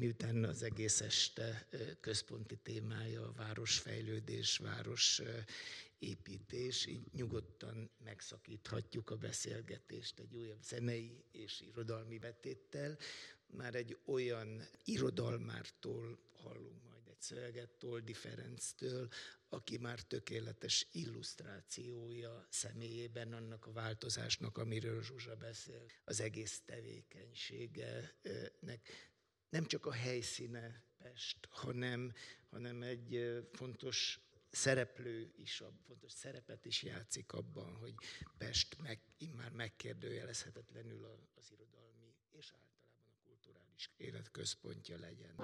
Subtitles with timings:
[0.00, 1.68] miután az egész este
[2.00, 5.22] központi témája a városfejlődés, város
[5.98, 12.98] építés, így nyugodtan megszakíthatjuk a beszélgetést egy újabb zenei és irodalmi betéttel.
[13.46, 19.08] Már egy olyan irodalmártól hallunk majd egy szöveget, Toldi Ferenctől,
[19.48, 29.09] aki már tökéletes illusztrációja személyében annak a változásnak, amiről Zsuzsa beszél, az egész tevékenységenek
[29.50, 32.12] nem csak a helyszíne Pest, hanem,
[32.50, 34.20] hanem egy fontos
[34.50, 37.94] szereplő is, a fontos szerepet is játszik abban, hogy
[38.38, 45.34] Pest meg, immár megkérdőjelezhetetlenül az irodalmi és általában a kulturális élet központja legyen.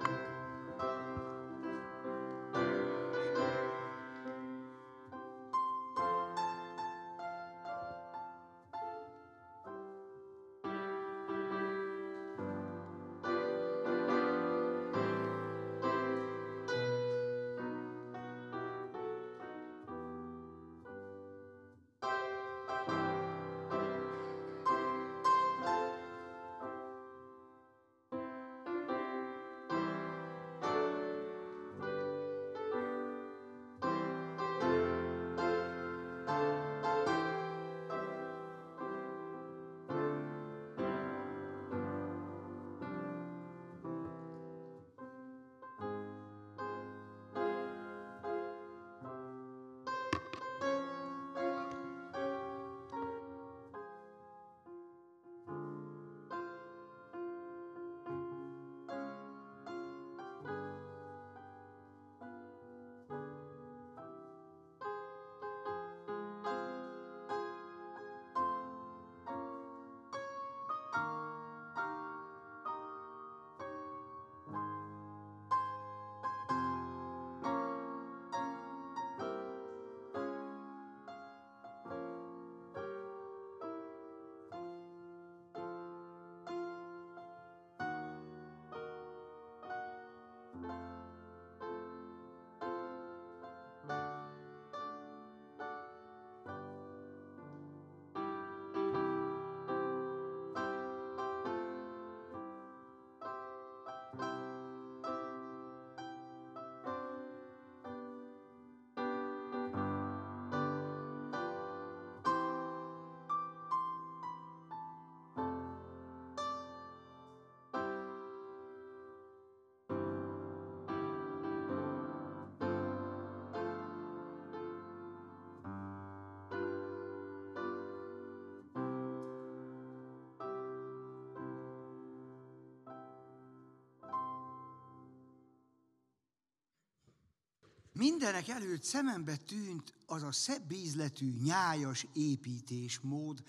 [137.97, 143.43] Mindenek előtt szemembe tűnt az a szebb ízletű, nyájas építésmód,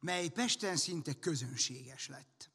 [0.00, 2.50] mely Pesten szinte közönséges lett.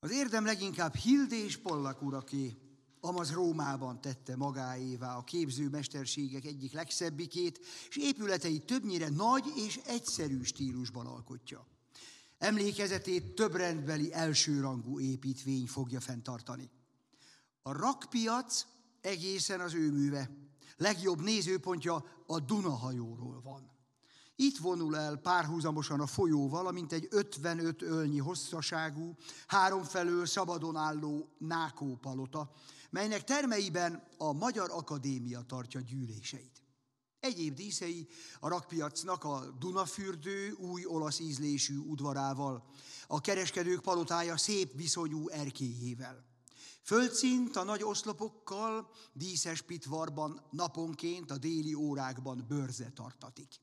[0.00, 2.56] Az érdem leginkább Hilde és Pollak uraké,
[3.00, 11.06] amaz Rómában tette magáévá a képzőmesterségek egyik legszebbikét, és épületei többnyire nagy és egyszerű stílusban
[11.06, 11.66] alkotja.
[12.38, 16.70] Emlékezetét több rendbeli elsőrangú építvény fogja fenntartani.
[17.62, 18.66] A rakpiac
[19.00, 20.30] egészen az ő műve,
[20.82, 23.70] legjobb nézőpontja a Dunahajóról van.
[24.36, 29.14] Itt vonul el párhuzamosan a folyó, valamint egy 55 ölnyi hosszaságú,
[29.46, 32.50] háromfelől szabadon álló Nákó palota,
[32.90, 36.62] melynek termeiben a Magyar Akadémia tartja gyűléseit.
[37.20, 38.08] Egyéb díszei
[38.40, 42.64] a rakpiacnak a Dunafürdő új olasz ízlésű udvarával,
[43.06, 46.31] a kereskedők palotája szép viszonyú erkélyével.
[46.82, 53.60] Földszint a nagy oszlopokkal, díszes pitvarban naponként a déli órákban bőrze tartatik.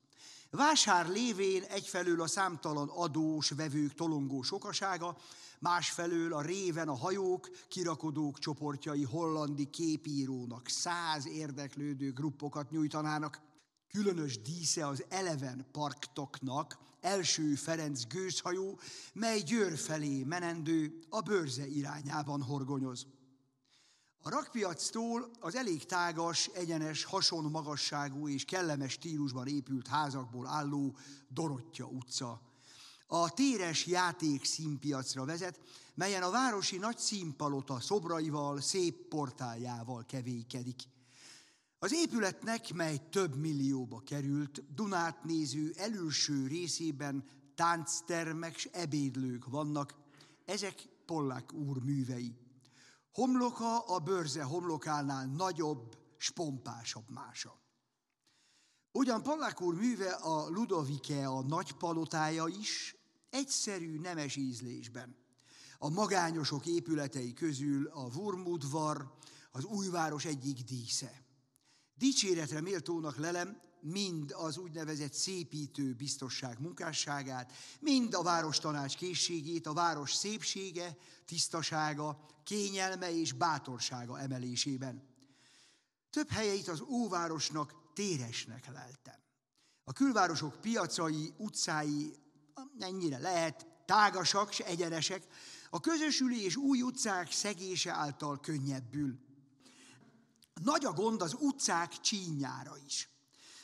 [0.52, 5.18] Vásár lévén egyfelől a számtalan adós, vevők tolongó sokasága,
[5.60, 13.42] másfelől a réven a hajók, kirakodók csoportjai hollandi képírónak száz érdeklődő gruppokat nyújtanának.
[13.88, 18.80] Különös dísze az Eleven Parktoknak, első Ferenc gőzhajó,
[19.14, 23.08] mely Győr felé menendő a bőrze irányában horgonyoz.
[24.22, 30.98] A rakpiactól az elég tágas, egyenes, hason magasságú és kellemes stílusban épült házakból álló
[31.28, 32.42] Dorottya utca.
[33.08, 35.60] A téres játék színpiacra vezet,
[35.94, 40.80] melyen a városi nagy színpalota szobraival, szép portáljával kevékedik.
[41.82, 47.24] Az épületnek, mely több millióba került, Dunát néző előső részében
[47.56, 49.94] tánctermek s ebédlők vannak,
[50.46, 52.36] ezek Pollák úr művei.
[53.14, 57.60] Homloka a bőrze homlokánál nagyobb, spompásabb mása.
[58.92, 62.96] Ugyan Pallák úr műve a Ludovike a nagy palotája is
[63.30, 65.16] egyszerű, nemes ízlésben.
[65.78, 69.14] A magányosok épületei közül a Wurmudvar
[69.52, 71.28] az újváros egyik dísze.
[72.00, 79.74] Dicséretre méltónak lelem mind az úgynevezett szépítő biztosság munkásságát, mind a város tanács készségét, a
[79.74, 85.04] város szépsége, tisztasága, kényelme és bátorsága emelésében.
[86.10, 89.20] Több helyeit az óvárosnak téresnek leltem.
[89.84, 92.16] A külvárosok piacai, utcái
[92.78, 95.28] mennyire lehet, tágasak és egyenesek,
[95.70, 99.20] a közösülés új utcák szegése által könnyebbül.
[100.64, 103.10] Nagy a gond az utcák csínyára is.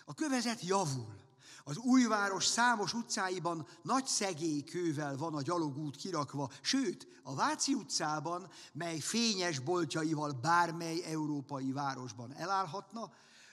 [0.05, 1.23] A kövezet javul.
[1.63, 8.99] Az újváros számos utcáiban nagy szegélykővel van a gyalogút kirakva, sőt, a Váci utcában, mely
[8.99, 13.11] fényes boltjaival bármely európai városban elállhatna,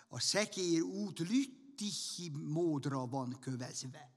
[0.09, 4.11] a szekér út lüttihi módra van kövezve.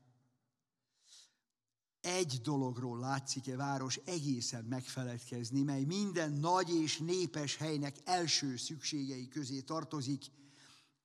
[2.06, 9.62] Egy dologról látszik-e város egészen megfeledkezni, mely minden nagy és népes helynek első szükségei közé
[9.62, 10.26] tartozik,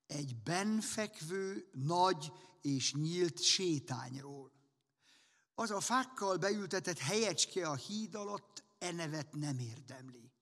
[0.06, 2.32] egy benfekvő, nagy
[2.62, 4.52] és nyílt sétányról.
[5.54, 10.32] Az a fákkal beültetett helyecske a híd alatt e nevet nem érdemli.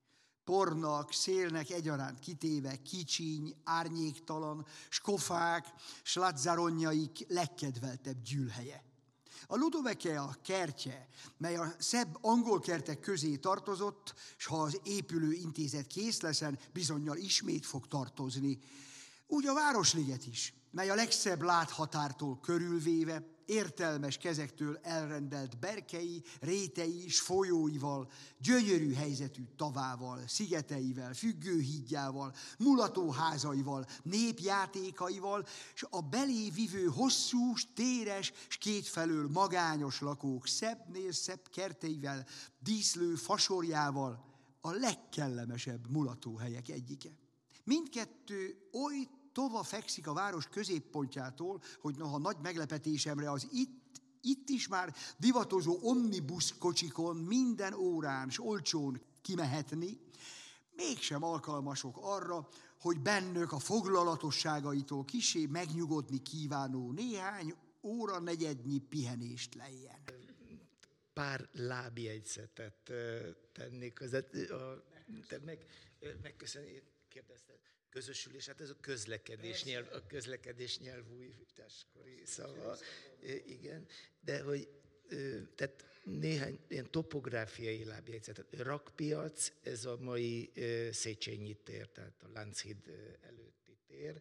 [0.44, 5.66] Pornak, szélnek egyaránt kitéve, kicsiny, árnyéktalan, skofák,
[6.02, 8.87] slatzaronjaik legkedveltebb gyűlhelye.
[9.50, 15.32] A Ludoveke a kertje, mely a szebb angol kertek közé tartozott, és ha az épülő
[15.32, 18.58] intézet kész leszen, bizonyal ismét fog tartozni.
[19.26, 27.20] Úgy a Városliget is, mely a legszebb láthatártól körülvéve, értelmes kezektől elrendelt berkei, rétei és
[27.20, 36.52] folyóival, gyönyörű helyzetű tavával, szigeteivel, függőhídjával, mulatóházaival, népjátékaival, és a belé
[36.94, 42.26] hosszú, téres, és kétfelől magányos lakók szebbnél szebb kerteivel,
[42.58, 44.24] díszlő fasorjával
[44.60, 47.10] a legkellemesebb mulatóhelyek egyike.
[47.64, 54.68] Mindkettő oly tova fekszik a város középpontjától, hogy noha nagy meglepetésemre az itt, itt is
[54.68, 60.00] már divatozó omnibus kocsikon minden órán s olcsón kimehetni,
[60.70, 62.48] mégsem alkalmasok arra,
[62.80, 70.02] hogy bennök a foglalatosságaitól kisé megnyugodni kívánó néhány óra negyednyi pihenést lejjen.
[71.12, 72.92] Pár lábjegyzetet
[73.52, 74.20] tennék hozzá.
[75.28, 75.66] Te meg,
[76.22, 77.58] megköszönni, kérdezted
[77.90, 82.76] közösülés, hát ez a közlekedés, nyelv, a közlekedés nyelvújításkori szava,
[83.46, 83.86] igen,
[84.20, 84.68] de hogy
[85.54, 88.44] tehát néhány ilyen topográfiai lábjegyzet.
[88.50, 90.52] Rakpiac, ez a mai
[90.90, 92.76] Széchenyi tér, tehát a Lánchíd
[93.22, 94.20] előtti tér.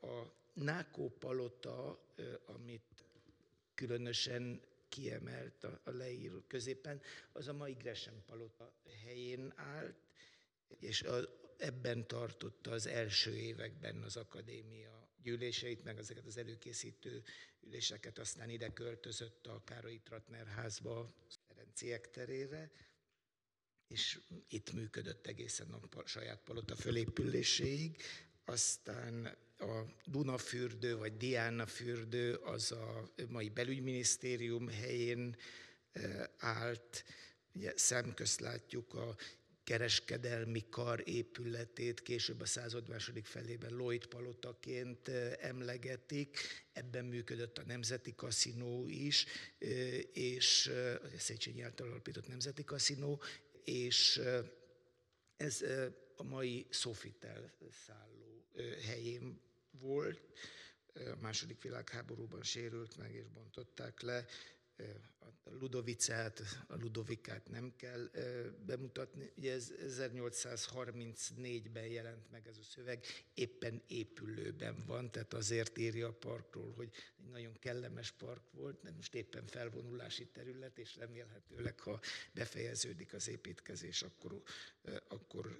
[0.00, 2.04] A Nákó palota,
[2.46, 3.04] amit
[3.74, 7.00] különösen kiemelt a, a leíró középen,
[7.32, 8.72] az a mai Gresham palota
[9.04, 9.96] helyén állt,
[10.78, 17.22] és a, ebben tartotta az első években az akadémia gyűléseit, meg ezeket az előkészítő
[17.60, 21.08] üléseket, aztán ide költözött a Károly Tratner házba,
[21.48, 22.70] Ferenciek terére,
[23.88, 27.96] és itt működött egészen a saját palota fölépüléséig,
[28.44, 35.36] aztán a Dunafürdő vagy Diana fürdő az a mai belügyminisztérium helyén
[35.92, 37.04] eh, állt,
[37.54, 39.16] ugye szemközt látjuk a
[39.64, 45.08] kereskedelmi kar épületét később a század második felében Lloyd palotaként
[45.40, 46.38] emlegetik.
[46.72, 49.26] Ebben működött a Nemzeti Kaszinó is,
[50.12, 50.66] és
[51.02, 53.22] a Széchenyi által alapított Nemzeti Kaszinó,
[53.64, 54.20] és
[55.36, 55.64] ez
[56.16, 57.54] a mai Sofitel
[57.86, 58.46] szálló
[58.84, 59.40] helyén
[59.70, 60.20] volt.
[60.94, 64.26] A második világháborúban sérült meg, és bontották le
[65.44, 68.10] a Ludovicát, a Ludovikát nem kell
[68.66, 69.32] bemutatni.
[69.36, 76.12] Ugye ez 1834-ben jelent meg ez a szöveg, éppen épülőben van, tehát azért írja a
[76.12, 82.00] parkról, hogy egy nagyon kellemes park volt, de most éppen felvonulási terület, és remélhetőleg, ha
[82.32, 84.42] befejeződik az építkezés, akkor,
[85.08, 85.58] akkor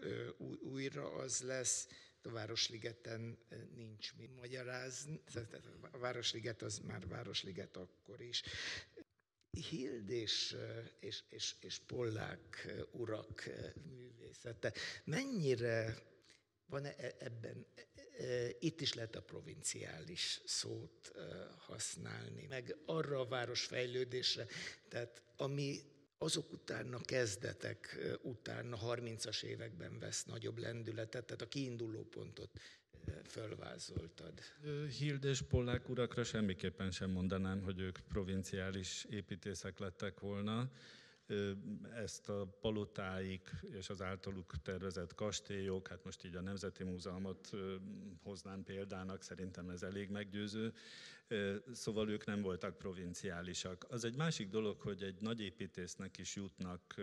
[0.60, 1.88] újra az lesz
[2.24, 3.38] a Városligeten
[3.74, 5.20] nincs mit magyarázni,
[5.90, 8.42] a Városliget az már Városliget akkor is.
[9.52, 10.56] Hild és,
[11.00, 13.44] és, és, és Pollák urak
[13.90, 14.72] művészete.
[15.04, 15.96] Mennyire
[16.66, 17.66] van -e ebben,
[18.58, 21.12] itt is lehet a provinciális szót
[21.58, 24.46] használni, meg arra a városfejlődésre,
[24.88, 25.80] tehát ami
[26.18, 32.50] azok után, a kezdetek után, a 30-as években vesz nagyobb lendületet, tehát a kiinduló pontot
[33.24, 34.40] fölvázoltad.
[34.98, 40.70] Hild Pollák urakra semmiképpen sem mondanám, hogy ők provinciális építészek lettek volna
[41.94, 47.50] ezt a palotáik és az általuk tervezett kastélyok, hát most így a Nemzeti Múzeumot
[48.22, 50.72] hoznám példának, szerintem ez elég meggyőző,
[51.72, 53.86] szóval ők nem voltak provinciálisak.
[53.88, 56.94] Az egy másik dolog, hogy egy nagy építésznek is jutnak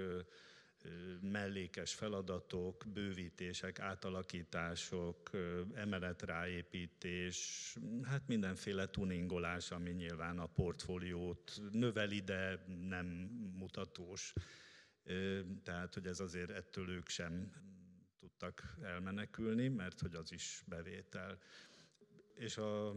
[1.21, 5.29] mellékes feladatok, bővítések, átalakítások,
[5.73, 13.05] emeletráépítés, hát mindenféle tuningolás, ami nyilván a portfóliót növeli, de nem
[13.57, 14.33] mutatós.
[15.63, 17.51] Tehát, hogy ez azért ettől ők sem
[18.19, 21.37] tudtak elmenekülni, mert hogy az is bevétel.
[22.33, 22.95] És a,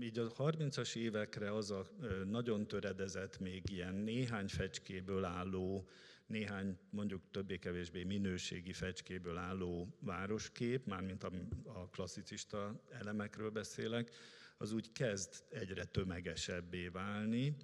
[0.00, 1.86] így a 30-as évekre az a
[2.24, 5.88] nagyon töredezett, még ilyen néhány fecskéből álló
[6.30, 11.30] néhány mondjuk többé-kevésbé minőségi fecskéből álló városkép, mármint a,
[11.64, 14.10] a klasszicista elemekről beszélek,
[14.58, 17.56] az úgy kezd egyre tömegesebbé válni.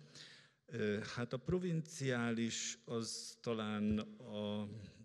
[1.15, 4.61] Hát a provinciális az talán a,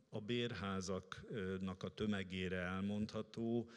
[0.09, 3.69] a bérházaknak a tömegére elmondható,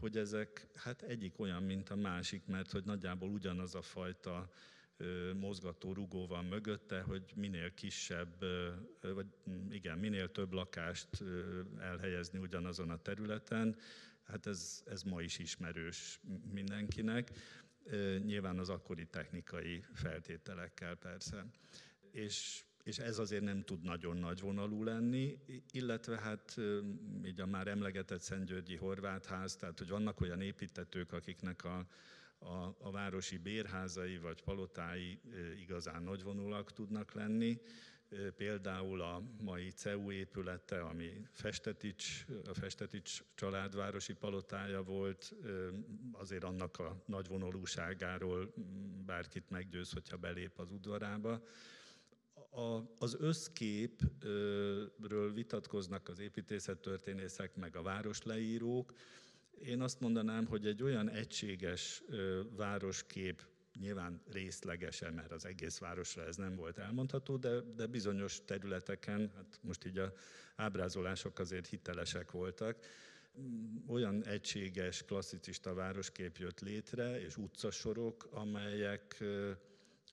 [0.00, 4.52] hogy ezek hát egyik olyan, mint a másik, mert hogy nagyjából ugyanaz a fajta
[5.34, 8.44] mozgató rugó van mögötte, hogy minél kisebb,
[9.00, 11.08] vagy mm, igen, minél több lakást
[11.78, 13.76] elhelyezni ugyanazon a területen.
[14.22, 16.20] Hát ez, ez ma is ismerős
[16.52, 17.30] mindenkinek,
[18.24, 21.46] nyilván az akkori technikai feltételekkel persze.
[22.10, 25.38] És és ez azért nem tud nagyon nagy vonalú lenni,
[25.70, 26.56] illetve hát
[27.24, 31.86] így a már emlegetett Szentgyörgyi Horvátház, tehát hogy vannak olyan építetők, akiknek a,
[32.44, 35.20] a, a városi bérházai vagy palotái
[35.60, 37.60] igazán nagyvonulak tudnak lenni.
[38.36, 45.34] Például a mai CEU épülete, ami Festetics, a Festetics családvárosi palotája volt,
[46.12, 48.52] azért annak a nagyvonulúságáról
[49.06, 51.42] bárkit meggyőz, hogyha belép az udvarába.
[52.50, 54.82] A, az összképről
[55.32, 58.92] vitatkoznak az építészettörténészek, meg a városleírók,
[59.60, 62.02] én azt mondanám, hogy egy olyan egységes
[62.56, 63.42] városkép,
[63.80, 69.58] nyilván részlegesen, mert az egész városra ez nem volt elmondható, de, de bizonyos területeken, hát
[69.62, 70.12] most így a
[70.56, 72.78] ábrázolások azért hitelesek voltak,
[73.86, 79.24] olyan egységes, klasszicista városkép jött létre, és utcasorok, amelyek,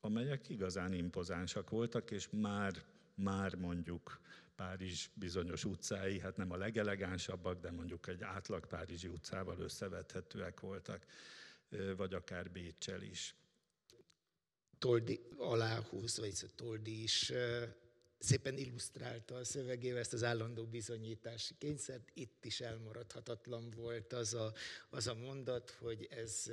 [0.02, 2.74] amelyek igazán impozánsak voltak, és már,
[3.16, 4.20] már mondjuk
[4.60, 11.06] Párizs bizonyos utcái, hát nem a legelegánsabbak, de mondjuk egy átlag párizsi utcával összevethetőek voltak,
[11.98, 13.36] vagy akár Bécsel is.
[14.78, 17.32] Toldi aláhúz, vagy Toldi is
[18.18, 22.10] szépen illusztrálta a szövegével ezt az állandó bizonyítási kényszert.
[22.14, 24.54] Itt is elmaradhatatlan volt az a,
[24.90, 26.52] az a mondat, hogy ez,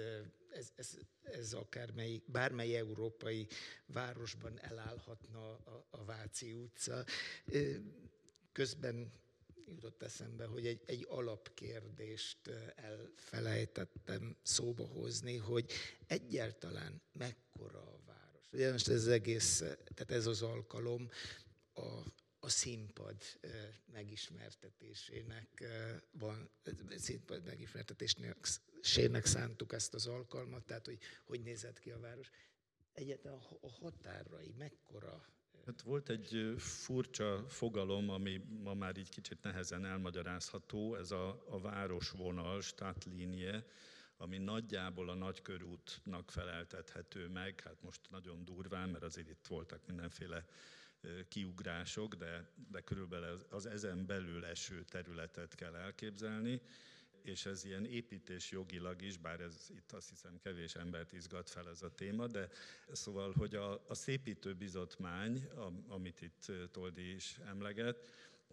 [0.56, 3.46] ez, ez, ez akármely, bármely európai
[3.86, 7.04] városban elállhatna a, a Váci utca.
[8.52, 9.12] Közben
[9.66, 15.72] jutott eszembe, hogy egy, egy alapkérdést elfelejtettem szóba hozni, hogy
[16.06, 18.52] egyáltalán mekkora a város.
[18.52, 19.58] Ugye most ez az egész,
[19.94, 21.08] tehát ez az alkalom
[21.74, 22.02] a,
[22.46, 23.16] a színpad
[23.92, 25.64] megismertetésének
[26.10, 26.50] van,
[26.96, 32.30] színpad megismertetésének szántuk ezt az alkalmat, tehát hogy hogy nézett ki a város.
[32.92, 35.24] Egyáltalán a határai mekkora?
[35.66, 41.60] Hát volt egy furcsa fogalom, ami ma már így kicsit nehezen elmagyarázható, ez a, a
[41.60, 43.66] városvonal, Stadtlinie,
[44.16, 50.44] ami nagyjából a nagykörútnak feleltethető meg, hát most nagyon durván, mert azért itt voltak mindenféle
[51.28, 56.60] kiugrások, de, de körülbelül az ezen belül eső területet kell elképzelni,
[57.22, 61.68] és ez ilyen építés jogilag is, bár ez itt azt hiszem kevés embert izgat fel
[61.68, 62.48] ez a téma, de
[62.92, 65.48] szóval, hogy a, a szépítő bizotmány,
[65.88, 68.10] amit itt Toldi is emleget,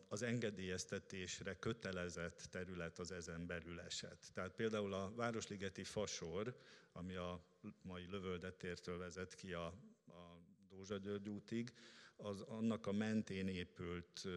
[0.07, 4.29] az engedélyeztetésre kötelezett terület az ezen belül esett.
[4.33, 6.57] Tehát például a Városligeti Fasor,
[6.91, 7.43] ami a
[7.81, 9.65] mai Lövöldetértől vezet ki a,
[10.07, 11.74] a Dózsa György útig,
[12.17, 14.27] az annak a mentén épült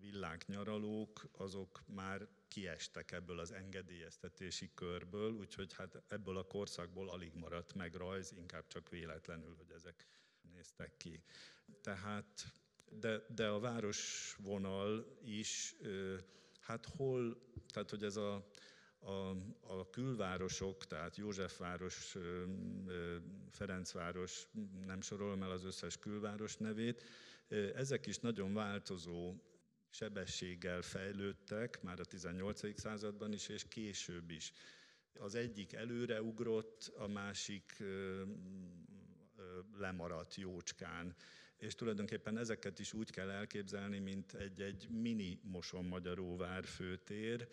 [0.00, 7.34] villák, nyaralók, azok már kiestek ebből az engedélyeztetési körből, úgyhogy hát ebből a korszakból alig
[7.34, 10.06] maradt meg rajz, inkább csak véletlenül, hogy ezek
[10.52, 11.22] néztek ki.
[11.80, 12.52] Tehát,
[12.90, 15.74] de, de a városvonal is,
[16.60, 17.38] hát hol,
[17.72, 18.50] tehát hogy ez a,
[19.04, 19.30] a,
[19.60, 22.16] a külvárosok, tehát Józsefváros,
[23.50, 24.46] Ferencváros,
[24.86, 27.02] nem sorolom el az összes külváros nevét,
[27.74, 29.34] Ezek is nagyon változó
[29.90, 32.80] sebességgel fejlődtek, már a 18.
[32.80, 34.52] században is, és később is.
[35.18, 37.82] Az egyik előre ugrott, a másik
[39.78, 41.14] lemaradt jócskán.
[41.56, 47.48] És tulajdonképpen ezeket is úgy kell elképzelni, mint egy-egy mini Moson-Magyaróvár főtér,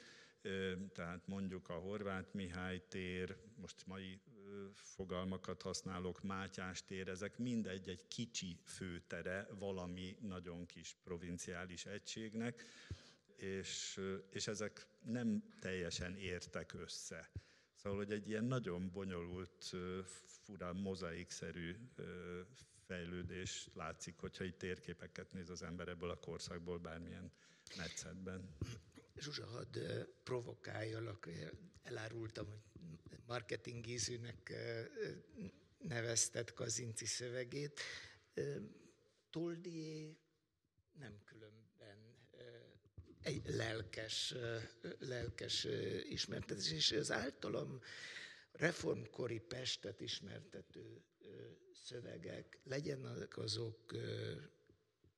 [0.94, 4.22] tehát mondjuk a Horváth Mihály tér, most mai
[4.74, 12.64] fogalmakat használok, Mátyás tér, ezek mind egy-egy kicsi főtere valami nagyon kis provinciális egységnek,
[13.36, 17.32] és, és ezek nem teljesen értek össze.
[17.76, 21.76] Szóval, hogy egy ilyen nagyon bonyolult, fura, mozaikszerű
[22.86, 27.32] fejlődés látszik, hogyha itt térképeket néz az ember ebből a korszakból bármilyen
[27.78, 28.56] metszetben.
[29.16, 29.78] Zsuzsa, hadd
[30.24, 31.30] provokáljalak,
[31.84, 32.48] elárultam,
[33.10, 34.54] hogy marketingízűnek
[35.78, 37.80] nevezted Kazinci szövegét.
[39.30, 40.18] Toldié
[41.00, 42.18] nem különben
[43.22, 44.34] egy lelkes,
[45.00, 45.68] lelkes
[46.04, 47.80] ismertetés, és az általam
[48.52, 51.04] reformkori Pestet ismertető
[51.74, 53.96] szövegek, legyenek azok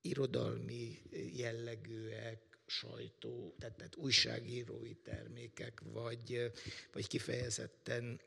[0.02, 1.02] irodalmi
[1.36, 6.52] jellegűek, sajtó, tehát, tehát újságírói termékek, vagy,
[6.92, 8.22] vagy kifejezetten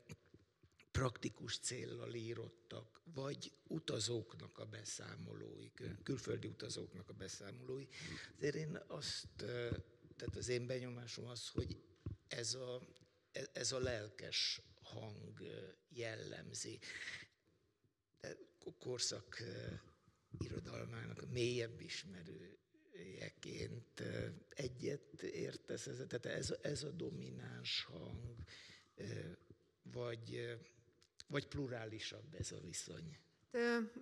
[0.91, 5.71] praktikus céllal írottak, vagy utazóknak a beszámolói,
[6.03, 7.85] külföldi utazóknak a beszámolói.
[8.37, 9.27] Azért én azt,
[10.15, 11.77] tehát az én benyomásom az, hogy
[12.27, 12.81] ez a,
[13.53, 15.41] ez a lelkes hang
[15.89, 16.79] jellemzi.
[18.21, 18.37] De
[18.79, 19.43] korszak
[20.39, 22.57] irodalmának mélyebb ismerő
[23.19, 24.03] jeként
[24.49, 28.35] egyet értesz, ez, tehát ez, ez a domináns hang,
[29.81, 30.57] vagy,
[31.27, 33.17] vagy plurálisabb ez a viszony?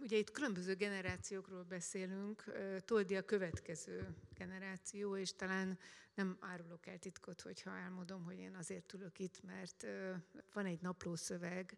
[0.02, 2.44] Ugye itt különböző generációkról beszélünk,
[2.86, 5.80] Toldi a következő generáció, és talán
[6.14, 9.86] nem árulok el titkot, hogyha elmondom, hogy én azért ülök itt, mert
[10.54, 11.78] van egy naplószöveg,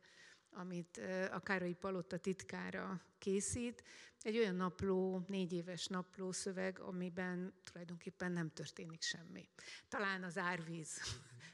[0.49, 1.01] amit
[1.31, 3.83] a Károly Palota titkára készít.
[4.21, 9.49] Egy olyan napló, négy éves napló szöveg, amiben tulajdonképpen nem történik semmi.
[9.87, 11.01] Talán az árvíz,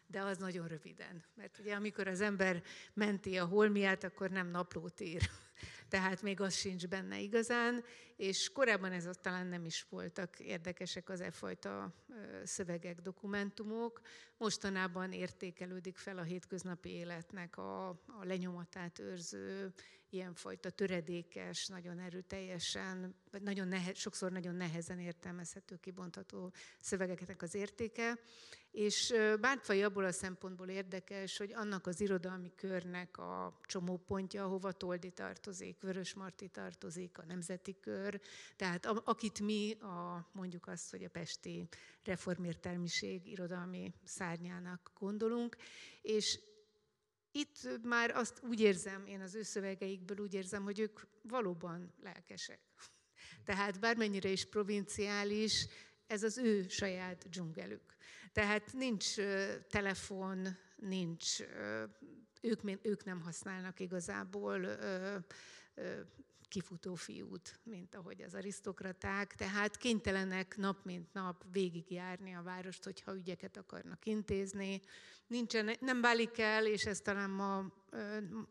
[0.08, 1.24] de az nagyon röviden.
[1.36, 5.30] Mert ugye amikor az ember menti a holmiát, akkor nem naplót ír,
[5.90, 7.84] tehát még az sincs benne igazán,
[8.16, 11.94] és korábban ez talán nem is voltak érdekesek az e fajta
[12.44, 14.02] szövegek, dokumentumok.
[14.38, 19.74] Mostanában értékelődik fel a hétköznapi életnek a, a lenyomatát őrző,
[20.14, 28.20] ilyenfajta töredékes, nagyon erőteljesen, vagy nagyon nehe, sokszor nagyon nehezen értelmezhető, kibontható szövegeknek az értéke.
[28.72, 35.12] És Bártfai abból a szempontból érdekes, hogy annak az irodalmi körnek a csomópontja, ahova Toldi
[35.12, 38.20] tartozik, Vörös Marti tartozik, a Nemzeti Kör,
[38.56, 41.68] tehát akit mi a, mondjuk azt, hogy a Pesti
[42.04, 45.56] reformértelmiség irodalmi szárnyának gondolunk,
[46.02, 46.40] és
[47.36, 52.60] itt már azt úgy érzem, én az ő szövegeikből úgy érzem, hogy ők valóban lelkesek.
[53.46, 55.68] Tehát bármennyire is provinciális,
[56.08, 57.96] ez az ő saját dzsungelük.
[58.32, 59.16] Tehát nincs
[59.68, 61.40] telefon, nincs,
[62.42, 64.78] ők, ők nem használnak igazából
[66.54, 73.16] kifutó fiút, mint ahogy az arisztokraták, tehát kénytelenek nap mint nap végigjárni a várost, hogyha
[73.16, 74.82] ügyeket akarnak intézni.
[75.28, 77.66] Nincsen, nem válik el, és ezt talán ma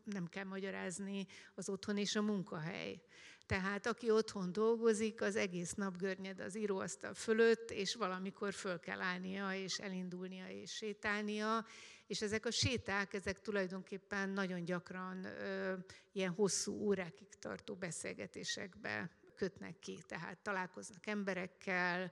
[0.03, 3.01] nem kell magyarázni, az otthon és a munkahely.
[3.45, 9.01] Tehát aki otthon dolgozik, az egész nap görnyed az íróasztal fölött, és valamikor föl kell
[9.01, 11.65] állnia, és elindulnia, és sétálnia,
[12.07, 15.73] és ezek a séták, ezek tulajdonképpen nagyon gyakran ö,
[16.11, 22.11] ilyen hosszú órákig tartó beszélgetésekbe kötnek ki, tehát találkoznak emberekkel,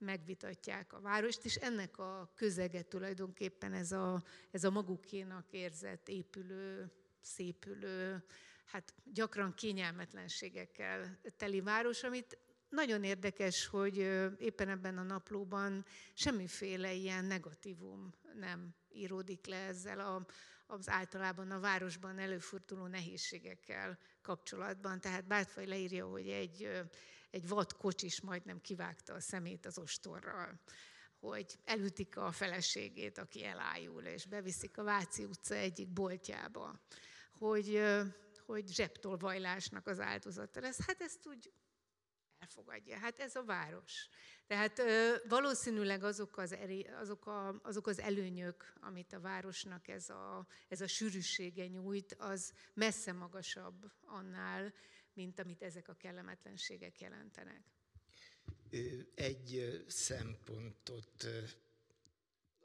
[0.00, 6.92] megvitatják a várost, és ennek a közege tulajdonképpen ez a, ez a magukénak érzett, épülő,
[7.20, 8.24] szépülő,
[8.64, 12.38] hát gyakran kényelmetlenségekkel teli város, amit
[12.70, 13.96] nagyon érdekes, hogy
[14.38, 20.26] éppen ebben a naplóban semmiféle ilyen negatívum nem íródik le ezzel
[20.66, 25.00] az általában a városban előforduló nehézségekkel kapcsolatban.
[25.00, 26.82] Tehát Bátfaj leírja, hogy egy,
[27.30, 30.60] egy vad kocsis majdnem kivágta a szemét az ostorral
[31.20, 36.80] hogy elütik a feleségét, aki elájul, és beviszik a Váci utca egyik boltjába,
[37.38, 37.82] hogy,
[38.46, 40.86] hogy zsebtolvajlásnak az áldozata lesz.
[40.86, 41.52] Hát ezt úgy
[42.40, 42.98] elfogadja.
[42.98, 44.08] Hát ez a város.
[44.46, 44.82] Tehát
[45.28, 50.80] valószínűleg azok az, eré, azok, a, azok az előnyök, amit a városnak ez a, ez
[50.80, 54.72] a sűrűsége nyújt, az messze magasabb annál,
[55.14, 57.62] mint amit ezek a kellemetlenségek jelentenek.
[59.14, 61.26] egy szempontot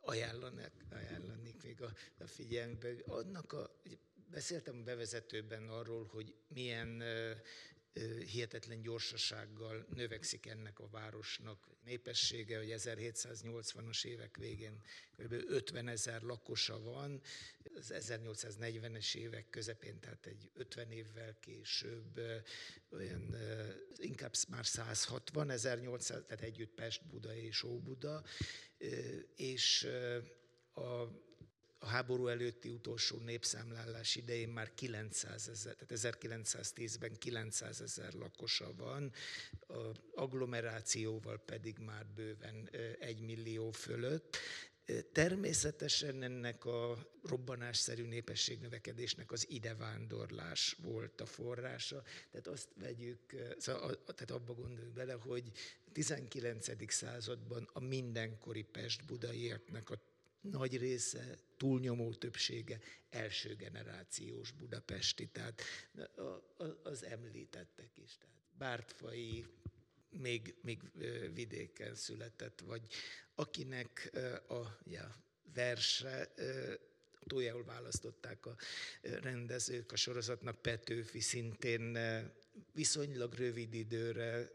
[0.01, 2.93] ajánlanak, ajánlanék még a, a figyelmbe.
[3.05, 3.81] Annak a,
[4.29, 7.03] beszéltem a bevezetőben arról, hogy milyen
[8.31, 14.81] hihetetlen gyorsasággal növekszik ennek a városnak népessége, hogy 1780-as évek végén
[15.17, 15.31] kb.
[15.47, 17.21] 50 ezer lakosa van,
[17.75, 22.19] az 1840-es évek közepén, tehát egy 50 évvel később
[22.91, 23.35] olyan
[23.95, 28.23] inkább már 160, 1800, tehát együtt Pest, Buda és Óbuda,
[29.35, 29.87] és
[30.73, 31.23] a
[31.85, 39.11] a háború előtti utolsó népszámlálás idején már 900 ezer, tehát 1910-ben 900 ezer lakosa van,
[39.67, 42.69] a agglomerációval pedig már bőven
[42.99, 44.37] egy millió fölött.
[45.11, 52.03] Természetesen ennek a robbanásszerű népességnövekedésnek az idevándorlás volt a forrása.
[52.31, 55.51] Tehát azt vegyük, szóval, tehát abba gondoljunk bele, hogy
[55.91, 56.93] 19.
[56.93, 59.99] században a mindenkori Pest-Budaiaknak a
[60.51, 62.79] nagy része, túlnyomó többsége
[63.09, 65.61] első generációs budapesti, tehát
[66.83, 68.17] az említettek is.
[68.17, 69.45] Tehát Bártfai
[70.09, 70.81] még, még
[71.33, 72.87] vidéken született, vagy
[73.35, 74.11] akinek
[74.47, 75.15] a ja,
[75.53, 76.33] verse
[77.27, 78.55] tójául választották a
[79.01, 81.97] rendezők a sorozatnak, Petőfi szintén
[82.73, 84.49] viszonylag rövid időre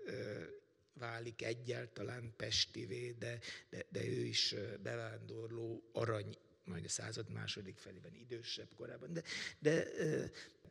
[1.00, 3.38] válik egyáltalán Pestivé, de,
[3.70, 9.12] de, de ő is bevándorló arany, majd a század második felében, idősebb korában.
[9.12, 9.22] De,
[9.58, 9.84] de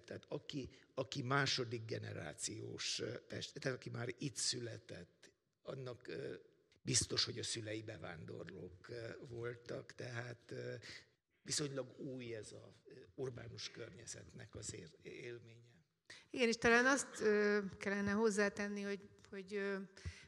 [0.05, 6.09] tehát aki, aki második generációs Pest, tehát aki már itt született, annak
[6.81, 8.87] biztos, hogy a szülei bevándorlók
[9.27, 10.53] voltak, tehát
[11.41, 12.73] viszonylag új ez a
[13.15, 15.67] urbánus környezetnek az élménye.
[16.29, 17.23] Igen, és talán azt
[17.77, 19.77] kellene hozzátenni, hogy, hogy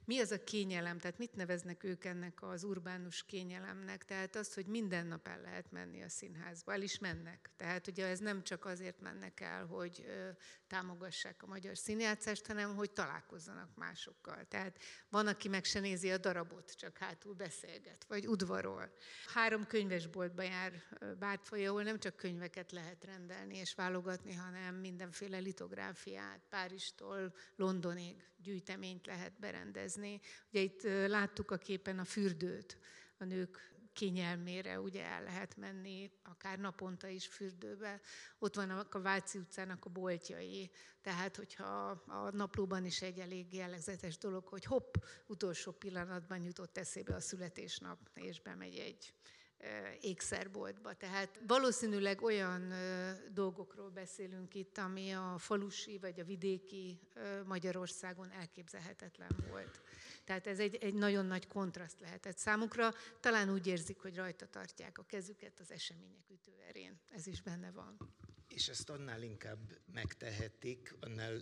[0.06, 4.66] mi az a kényelem, tehát mit neveznek ők ennek az urbánus kényelemnek, tehát az, hogy
[4.66, 7.50] minden nap el lehet menni a színházba, el is mennek.
[7.56, 10.06] Tehát ugye ez nem csak azért mennek el, hogy
[10.68, 14.46] támogassák a magyar színjátszást, hanem hogy találkozzanak másokkal.
[14.48, 18.94] Tehát van, aki meg se nézi a darabot, csak hátul beszélget, vagy udvarol.
[19.34, 20.74] Három könyvesboltba jár
[21.20, 29.06] Bártfoly, ahol nem csak könyveket lehet rendelni és válogatni, hanem mindenféle litográfiát, Párizstól Londonig gyűjteményt
[29.06, 30.20] lehet berendezni.
[30.50, 32.78] Ugye itt láttuk a képen a fürdőt,
[33.18, 38.02] a nők kényelmére ugye el lehet menni, akár naponta is fürdőbe.
[38.40, 44.18] Ott vannak a Váci utcának a boltjai, tehát hogyha a naplóban is egy elég jellegzetes
[44.18, 44.96] dolog, hogy hopp,
[45.28, 49.14] utolsó pillanatban jutott eszébe a születésnap, és bemegy egy
[50.02, 50.94] ékszerboltba.
[50.94, 52.74] Tehát valószínűleg olyan
[53.34, 57.00] dolgokról beszélünk itt, ami a falusi vagy a vidéki
[57.46, 59.82] Magyarországon elképzelhetetlen volt.
[60.32, 62.94] Tehát ez egy, egy nagyon nagy kontraszt lehetett számukra.
[63.20, 67.00] Talán úgy érzik, hogy rajta tartják a kezüket az események ütőerén.
[67.10, 67.98] Ez is benne van.
[68.48, 69.60] És ezt annál inkább
[69.94, 71.42] megtehetik, annál,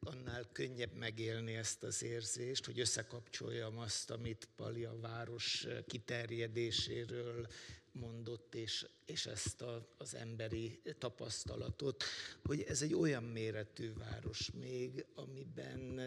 [0.00, 7.46] annál könnyebb megélni ezt az érzést, hogy összekapcsoljam azt, amit Pali a város kiterjedéséről
[7.92, 12.04] mondott, és, és ezt a, az emberi tapasztalatot,
[12.44, 16.00] hogy ez egy olyan méretű város még, amiben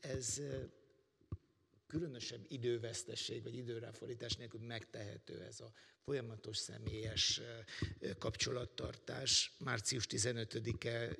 [0.00, 0.40] ez
[1.90, 5.72] különösebb idővesztesség vagy időráfordítás nélkül megtehető ez a
[6.04, 7.40] folyamatos személyes
[8.18, 9.52] kapcsolattartás.
[9.58, 11.16] Március 15-e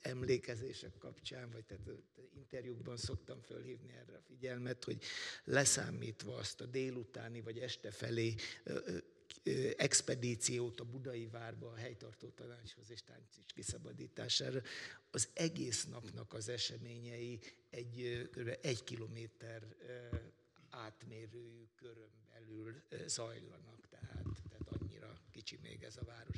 [0.00, 1.88] emlékezések kapcsán, vagy tehát
[2.36, 5.02] interjúkban szoktam fölhívni erre a figyelmet, hogy
[5.44, 8.34] leszámítva azt a délutáni vagy este felé
[9.76, 14.60] expedíciót a budai várba a helytartó tanácshoz és tánc kiszabadítására,
[15.10, 18.58] az egész napnak az eseményei egy kb.
[18.62, 19.62] egy kilométer
[20.70, 26.36] átmérőjű körön belül zajlanak, tehát, tehát annyira kicsi még ez a város.